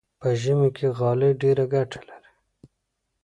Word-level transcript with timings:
په 0.19 0.29
ژمي 0.41 0.69
کې 0.77 0.87
غالۍ 0.97 1.31
ډېره 1.41 1.65
ګټه 1.73 1.99
لري. 2.09 2.31